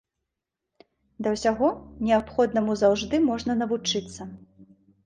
[1.27, 1.69] Да ўсяго,
[2.09, 4.33] неабходнаму заўжды можна навучыцца.